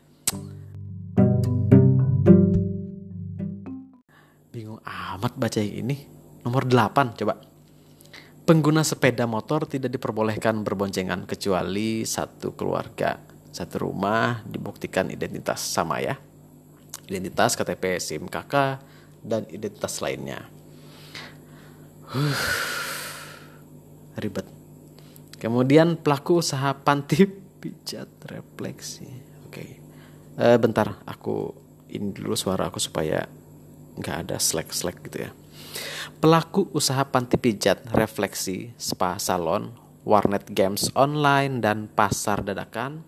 Bingung 4.53 4.79
amat 4.85 5.33
baca 5.33 5.57
yang 5.57 5.89
ini. 5.89 5.97
Nomor 6.45 6.69
8 6.69 7.17
coba. 7.17 7.33
Pengguna 8.45 8.81
sepeda 8.81 9.29
motor 9.29 9.69
tidak 9.69 9.93
diperbolehkan 9.93 10.65
berboncengan 10.65 11.29
kecuali 11.29 12.01
satu 12.01 12.57
keluarga 12.57 13.28
satu 13.49 13.89
rumah 13.89 14.45
dibuktikan 14.45 15.09
identitas 15.09 15.61
sama 15.61 15.99
ya. 15.99 16.17
Identitas 17.09 17.57
KTP 17.57 17.97
SIM 17.97 18.29
kakak 18.29 18.81
dan 19.25 19.45
identitas 19.49 19.99
lainnya. 19.99 20.45
Huh, 22.09 22.41
ribet. 24.17 24.45
Kemudian 25.39 25.97
pelaku 25.97 26.41
usaha 26.41 26.73
panti 26.73 27.25
pijat 27.61 28.09
refleksi. 28.29 29.07
Oke. 29.45 29.53
Okay. 29.53 29.69
uh, 30.37 30.57
bentar 30.61 31.01
aku 31.05 31.53
ini 31.89 32.13
dulu 32.13 32.37
suara 32.37 32.69
aku 32.69 32.77
supaya 32.77 33.25
nggak 33.97 34.17
ada 34.25 34.37
slack 34.37 34.69
slack 34.71 35.01
gitu 35.09 35.27
ya. 35.27 35.31
Pelaku 36.19 36.67
usaha 36.75 37.03
panti 37.07 37.35
pijat 37.39 37.83
refleksi 37.95 38.71
spa 38.75 39.17
salon 39.17 39.71
warnet 40.07 40.47
games 40.49 40.89
online 40.95 41.61
dan 41.61 41.91
pasar 41.91 42.41
dadakan 42.41 43.03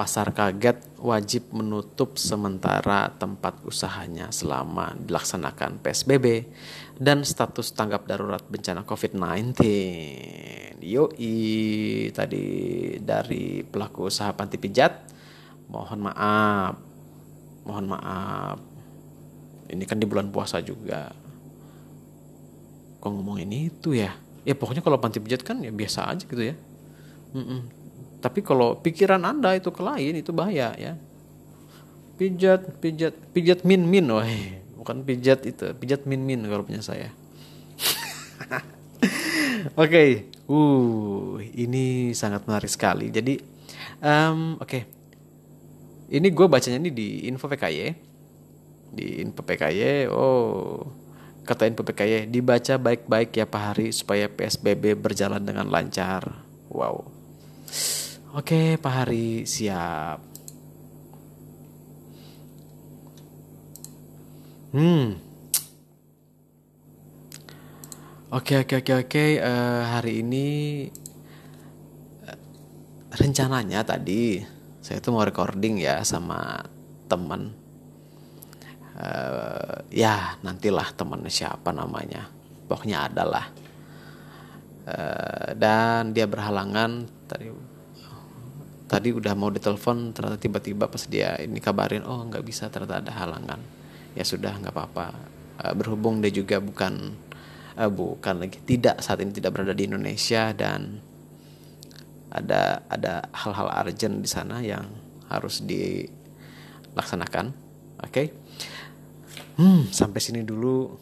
pasar 0.00 0.32
kaget 0.32 0.80
wajib 0.96 1.52
menutup 1.52 2.16
sementara 2.16 3.12
tempat 3.20 3.60
usahanya 3.68 4.32
selama 4.32 4.96
dilaksanakan 4.96 5.76
PSBB 5.84 6.48
dan 6.96 7.20
status 7.20 7.76
tanggap 7.76 8.08
darurat 8.08 8.40
bencana 8.48 8.80
COVID-19. 8.88 9.60
Yoi, 10.80 11.36
tadi 12.16 12.46
dari 12.96 13.60
pelaku 13.60 14.08
usaha 14.08 14.32
panti 14.32 14.56
pijat, 14.56 15.04
mohon 15.68 16.08
maaf, 16.08 16.80
mohon 17.68 17.92
maaf. 17.92 18.56
Ini 19.68 19.84
kan 19.84 20.00
di 20.00 20.08
bulan 20.08 20.32
puasa 20.32 20.64
juga. 20.64 21.12
Kok 23.04 23.10
ngomongin 23.20 23.52
itu 23.52 23.92
ya? 23.92 24.16
Ya 24.48 24.56
pokoknya 24.56 24.80
kalau 24.80 24.96
panti 24.96 25.20
pijat 25.20 25.44
kan 25.44 25.60
ya 25.60 25.68
biasa 25.68 26.08
aja 26.08 26.24
gitu 26.24 26.40
ya. 26.40 26.56
Mm 27.36 27.44
-mm 27.44 27.79
tapi 28.20 28.44
kalau 28.44 28.76
pikiran 28.76 29.24
Anda 29.24 29.56
itu 29.56 29.72
ke 29.72 29.80
lain 29.80 30.20
itu 30.20 30.30
bahaya 30.30 30.76
ya. 30.76 30.92
Pijat, 32.20 32.76
pijat, 32.84 33.16
pijat 33.32 33.64
min 33.64 33.88
min, 33.88 34.04
wah, 34.12 34.28
bukan 34.76 35.00
pijat 35.08 35.40
itu, 35.48 35.72
pijat 35.72 36.04
min 36.04 36.20
min 36.20 36.44
kalau 36.44 36.68
punya 36.68 36.84
saya. 36.84 37.08
okay. 39.80 40.28
uh, 40.44 41.40
ini 41.40 42.12
sangat 42.12 42.44
menarik 42.44 42.68
sekali. 42.68 43.08
Jadi, 43.08 43.40
um, 44.04 44.60
oke, 44.60 44.68
okay. 44.68 44.82
ini 46.12 46.28
gue 46.28 46.44
bacanya 46.44 46.76
ini 46.76 46.92
di 46.92 47.24
info 47.24 47.48
PKY, 47.48 47.88
di 48.92 49.24
info 49.24 49.40
PKY. 49.40 50.12
Oh, 50.12 50.92
kata 51.48 51.72
info 51.72 51.88
PKY 51.88 52.28
dibaca 52.28 52.76
baik-baik 52.76 53.32
ya 53.32 53.48
Pak 53.48 53.62
Hari 53.64 53.96
supaya 53.96 54.28
PSBB 54.28 54.92
berjalan 54.92 55.40
dengan 55.40 55.72
lancar. 55.72 56.44
Wow. 56.68 57.08
Oke, 58.30 58.78
Pak 58.78 58.94
Hari 58.94 59.42
siap. 59.42 60.22
Hmm. 64.70 65.18
Oke 68.30 68.62
oke 68.62 68.86
oke 68.86 68.92
oke. 69.02 69.24
Uh, 69.42 69.82
hari 69.82 70.22
ini 70.22 70.46
uh, 72.22 72.38
rencananya 73.18 73.82
tadi 73.82 74.38
saya 74.78 75.02
tuh 75.02 75.10
mau 75.10 75.26
recording 75.26 75.82
ya 75.82 75.98
sama 76.06 76.62
teman. 77.10 77.50
Uh, 78.94 79.74
ya 79.90 80.38
nantilah 80.46 80.86
teman 80.94 81.26
siapa 81.26 81.74
namanya. 81.74 82.30
Pokoknya 82.70 83.10
ada 83.10 83.26
lah. 83.26 83.46
Uh, 84.86 85.50
dan 85.58 86.14
dia 86.14 86.30
berhalangan 86.30 87.10
tadi 87.26 87.69
tadi 88.90 89.14
udah 89.14 89.38
mau 89.38 89.54
ditelepon 89.54 90.10
ternyata 90.10 90.34
tiba-tiba 90.34 90.90
pas 90.90 91.06
dia 91.06 91.38
ini 91.38 91.62
kabarin 91.62 92.02
oh 92.02 92.26
nggak 92.26 92.42
bisa 92.42 92.66
ternyata 92.66 92.98
ada 92.98 93.14
halangan. 93.22 93.62
Ya 94.18 94.26
sudah 94.26 94.58
nggak 94.58 94.74
apa-apa. 94.74 95.14
Uh, 95.62 95.74
berhubung 95.78 96.18
dia 96.18 96.34
juga 96.34 96.58
bukan 96.58 97.14
uh, 97.78 97.86
bukan 97.86 98.42
lagi 98.42 98.58
tidak 98.66 98.98
saat 98.98 99.22
ini 99.22 99.30
tidak 99.30 99.54
berada 99.54 99.78
di 99.78 99.86
Indonesia 99.86 100.50
dan 100.50 100.98
ada 102.34 102.82
ada 102.90 103.30
hal-hal 103.30 103.70
urgent 103.70 104.26
di 104.26 104.26
sana 104.26 104.58
yang 104.58 104.90
harus 105.30 105.62
dilaksanakan. 105.62 107.54
Oke? 108.02 108.10
Okay? 108.10 108.26
hmm 109.54 109.94
sampai 109.94 110.18
sini 110.18 110.42
dulu. 110.42 110.98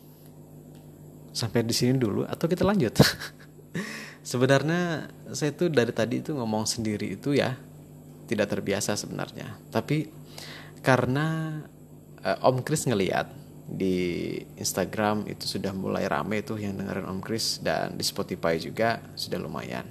Sampai 1.33 1.64
di 1.64 1.72
sini 1.72 1.96
dulu 1.96 2.27
atau 2.29 2.44
kita 2.51 2.68
lanjut? 2.68 3.01
Sebenarnya 4.29 5.09
saya 5.33 5.57
tuh 5.57 5.72
dari 5.72 5.94
tadi 5.94 6.20
itu 6.20 6.35
ngomong 6.37 6.66
sendiri 6.66 7.14
itu 7.14 7.33
ya 7.33 7.55
tidak 8.28 8.52
terbiasa 8.52 8.94
sebenarnya 8.94 9.56
tapi 9.72 10.06
karena 10.84 11.58
uh, 12.22 12.48
Om 12.48 12.62
Kris 12.62 12.86
ngeliat 12.86 13.28
di 13.68 14.32
Instagram 14.56 15.28
itu 15.28 15.44
sudah 15.44 15.76
mulai 15.76 16.08
rame 16.08 16.40
tuh 16.40 16.56
yang 16.56 16.80
dengerin 16.80 17.04
Om 17.04 17.20
Kris 17.20 17.60
dan 17.60 18.00
di 18.00 18.04
Spotify 18.06 18.56
juga 18.56 18.96
sudah 19.12 19.36
lumayan. 19.36 19.84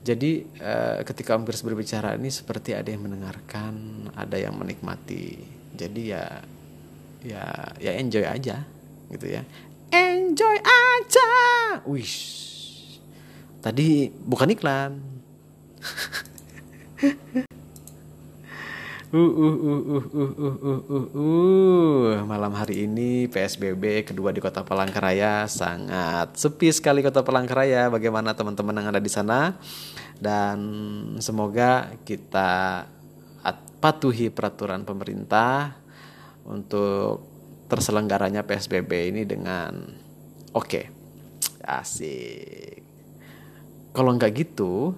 Jadi 0.00 0.46
uh, 0.62 1.04
ketika 1.04 1.36
Om 1.36 1.44
Kris 1.44 1.60
berbicara 1.60 2.16
ini 2.16 2.32
seperti 2.32 2.72
ada 2.72 2.88
yang 2.88 3.04
mendengarkan, 3.04 4.06
ada 4.16 4.36
yang 4.40 4.56
menikmati. 4.56 5.44
Jadi 5.76 6.02
ya 6.08 6.24
ya 7.20 7.44
ya 7.76 7.92
enjoy 8.00 8.24
aja 8.24 8.64
gitu 9.12 9.26
ya. 9.28 9.42
Enjoy 9.92 10.56
aja. 10.62 11.30
Wish. 11.84 12.46
Tadi 13.60 14.08
bukan 14.08 14.56
iklan. 14.56 14.92
Uh, 16.96 17.12
uh, 19.12 19.20
uh, 19.20 19.80
uh, 19.84 20.04
uh, 20.16 20.32
uh, 20.32 20.56
uh, 20.64 20.80
uh, 20.88 21.06
uh. 21.12 22.24
Malam 22.24 22.56
hari 22.56 22.88
ini 22.88 23.28
PSBB 23.28 24.08
kedua 24.08 24.32
di 24.32 24.40
Kota 24.40 24.64
Palangkaraya 24.64 25.44
sangat 25.44 26.40
sepi 26.40 26.72
sekali 26.72 27.04
Kota 27.04 27.20
Palangkaraya. 27.20 27.92
Bagaimana 27.92 28.32
teman-teman 28.32 28.80
yang 28.80 28.88
ada 28.88 29.00
di 29.04 29.12
sana? 29.12 29.60
Dan 30.16 30.56
semoga 31.20 31.92
kita 32.08 32.88
patuhi 33.76 34.32
peraturan 34.32 34.88
pemerintah 34.88 35.76
untuk 36.48 37.20
terselenggaranya 37.68 38.40
PSBB 38.40 39.12
ini 39.12 39.28
dengan 39.28 39.84
oke. 40.56 40.64
Okay. 40.64 40.84
Asik. 41.60 42.80
Kalau 43.92 44.16
nggak 44.16 44.32
gitu, 44.32 44.96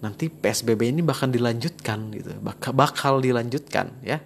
nanti 0.00 0.32
PSBB 0.32 0.96
ini 0.96 1.00
bakal 1.04 1.28
dilanjutkan 1.28 2.12
gitu. 2.16 2.32
Bakal 2.40 2.72
bakal 2.72 3.20
dilanjutkan 3.20 3.92
ya. 4.04 4.20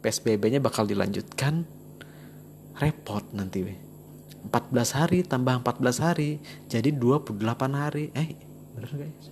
PSBB-nya 0.00 0.64
bakal 0.64 0.88
dilanjutkan 0.88 1.68
repot 2.80 3.26
nanti. 3.36 3.60
14 4.40 4.96
hari 4.96 5.20
tambah 5.20 5.60
14 5.60 6.00
hari 6.00 6.40
jadi 6.70 6.88
28 6.96 7.36
hari. 7.76 8.08
Eh 8.16 8.32
bener 8.72 8.90
guys 8.96 9.28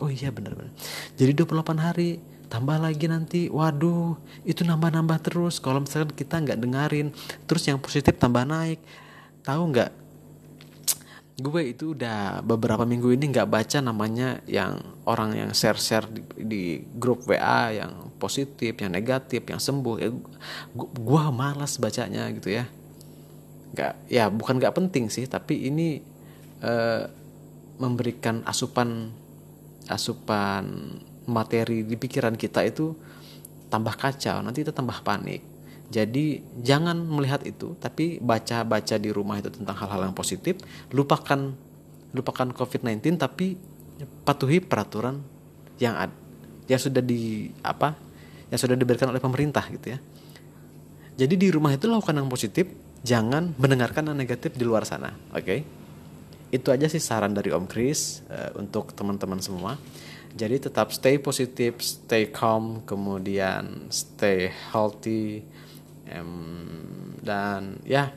oh 0.00 0.10
iya 0.10 0.28
bener 0.34 0.52
bener. 0.52 0.72
Jadi 1.16 1.32
28 1.32 1.80
hari 1.80 2.20
tambah 2.52 2.76
lagi 2.76 3.06
nanti. 3.08 3.42
Waduh 3.48 4.18
itu 4.44 4.66
nambah-nambah 4.66 5.18
terus. 5.24 5.62
Kalau 5.62 5.80
misalkan 5.80 6.12
kita 6.12 6.40
nggak 6.42 6.58
dengerin 6.60 7.08
terus 7.48 7.64
yang 7.64 7.80
positif 7.80 8.16
tambah 8.20 8.44
naik. 8.44 8.82
Tahu 9.40 9.62
nggak 9.72 9.90
gue 11.40 11.72
itu 11.72 11.96
udah 11.96 12.44
beberapa 12.44 12.84
minggu 12.84 13.16
ini 13.16 13.32
nggak 13.32 13.48
baca 13.48 13.78
namanya 13.80 14.44
yang 14.44 14.78
orang 15.08 15.34
yang 15.34 15.50
share-share 15.56 16.06
di, 16.06 16.22
di 16.36 16.62
grup 16.96 17.24
WA 17.24 17.72
yang 17.72 18.12
positif, 18.20 18.76
yang 18.76 18.92
negatif, 18.92 19.42
yang 19.48 19.58
sembuh. 19.58 19.96
Ya, 19.96 20.12
gue 20.76 21.22
malas 21.32 21.80
bacanya 21.80 22.28
gitu 22.30 22.52
ya. 22.52 22.68
Nggak, 23.72 23.92
ya 24.12 24.24
bukan 24.28 24.60
nggak 24.60 24.76
penting 24.76 25.08
sih, 25.08 25.24
tapi 25.24 25.72
ini 25.72 26.04
uh, 26.60 27.08
memberikan 27.80 28.44
asupan 28.44 29.08
asupan 29.88 30.94
materi 31.24 31.82
di 31.82 31.96
pikiran 31.96 32.36
kita 32.36 32.62
itu 32.62 32.92
tambah 33.72 33.96
kacau, 33.96 34.44
nanti 34.44 34.62
kita 34.62 34.76
tambah 34.76 35.00
panik. 35.00 35.49
Jadi 35.90 36.38
jangan 36.62 36.94
melihat 37.02 37.42
itu, 37.42 37.74
tapi 37.82 38.22
baca-baca 38.22 38.94
di 38.94 39.10
rumah 39.10 39.42
itu 39.42 39.50
tentang 39.50 39.74
hal-hal 39.74 40.06
yang 40.06 40.14
positif, 40.14 40.62
lupakan 40.94 41.50
lupakan 42.10 42.48
COVID-19 42.54 43.18
tapi 43.18 43.54
patuhi 44.22 44.62
peraturan 44.62 45.18
yang 45.82 45.98
ad, 45.98 46.10
yang 46.70 46.78
sudah 46.78 47.02
di 47.02 47.50
apa? 47.62 48.10
yang 48.50 48.58
sudah 48.58 48.74
diberikan 48.74 49.06
oleh 49.14 49.22
pemerintah 49.22 49.62
gitu 49.70 49.94
ya. 49.94 49.98
Jadi 51.14 51.34
di 51.38 51.48
rumah 51.54 51.70
itu 51.70 51.86
lakukan 51.86 52.18
yang 52.18 52.26
positif, 52.26 52.66
jangan 53.06 53.54
mendengarkan 53.54 54.10
yang 54.10 54.18
negatif 54.18 54.58
di 54.58 54.66
luar 54.66 54.82
sana, 54.82 55.14
oke? 55.30 55.44
Okay? 55.46 55.62
Itu 56.50 56.74
aja 56.74 56.90
sih 56.90 56.98
saran 56.98 57.30
dari 57.30 57.54
Om 57.54 57.70
Kris 57.70 58.26
uh, 58.26 58.58
untuk 58.58 58.90
teman-teman 58.90 59.38
semua. 59.38 59.78
Jadi 60.34 60.66
tetap 60.66 60.90
stay 60.90 61.22
positif, 61.22 61.78
stay 61.78 62.26
calm, 62.34 62.82
kemudian 62.82 63.86
stay 63.90 64.50
healthy 64.50 65.46
um, 66.18 67.14
dan 67.22 67.78
ya 67.86 68.10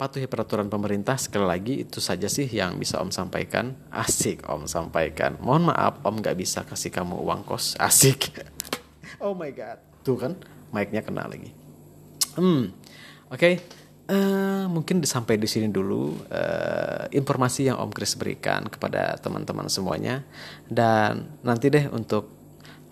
patuhi 0.00 0.24
peraturan 0.24 0.72
pemerintah. 0.72 1.20
Sekali 1.20 1.44
lagi 1.44 1.84
itu 1.84 2.00
saja 2.00 2.24
sih 2.24 2.48
yang 2.48 2.80
bisa 2.80 2.96
om 3.04 3.12
sampaikan. 3.12 3.76
Asik 3.92 4.48
om 4.48 4.64
sampaikan. 4.64 5.36
Mohon 5.44 5.76
maaf 5.76 6.00
om 6.00 6.16
nggak 6.16 6.40
bisa 6.40 6.64
kasih 6.64 6.88
kamu 6.88 7.20
uang 7.20 7.44
kos. 7.44 7.76
Asik. 7.76 8.32
Oh 9.20 9.36
my 9.36 9.52
god. 9.52 9.76
Tuh 10.00 10.16
kan 10.16 10.32
mic-nya 10.72 11.04
kena 11.04 11.28
lagi. 11.28 11.52
Hmm 12.40 12.72
oke. 13.28 13.36
Okay. 13.36 13.54
uh, 14.08 14.16
eh, 14.16 14.64
mungkin 14.64 15.04
sampai 15.04 15.36
di 15.36 15.44
sini 15.44 15.68
dulu 15.68 16.16
uh, 16.32 17.04
informasi 17.12 17.68
yang 17.68 17.84
om 17.84 17.92
Chris 17.92 18.16
berikan 18.16 18.64
kepada 18.64 19.20
teman-teman 19.20 19.68
semuanya. 19.68 20.24
Dan 20.64 21.36
nanti 21.44 21.68
deh 21.68 21.92
untuk 21.92 22.32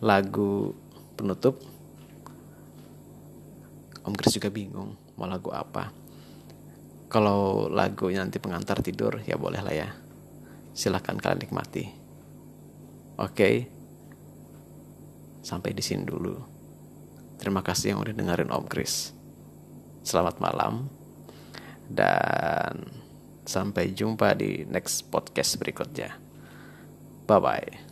lagu 0.04 0.76
penutup 1.16 1.64
Om 4.08 4.16
Chris 4.16 4.40
juga 4.40 4.48
bingung 4.48 4.96
mau 5.20 5.28
lagu 5.28 5.52
apa. 5.52 5.92
Kalau 7.12 7.68
lagu 7.68 8.08
nanti 8.08 8.40
pengantar 8.40 8.80
tidur 8.80 9.20
ya 9.28 9.36
boleh 9.36 9.60
lah 9.60 9.74
ya. 9.76 9.88
Silahkan 10.72 11.20
kalian 11.20 11.44
nikmati. 11.44 11.84
Oke. 13.20 13.68
Sampai 15.44 15.76
di 15.76 15.84
sini 15.84 16.08
dulu. 16.08 16.36
Terima 17.36 17.60
kasih 17.60 17.92
yang 17.92 18.00
udah 18.00 18.14
dengerin 18.16 18.52
Om 18.52 18.66
Chris. 18.68 19.12
Selamat 20.04 20.40
malam. 20.40 20.88
Dan 21.88 22.88
sampai 23.48 23.96
jumpa 23.96 24.36
di 24.36 24.68
next 24.68 25.08
podcast 25.08 25.56
berikutnya. 25.56 26.16
Bye 27.24 27.40
bye. 27.40 27.87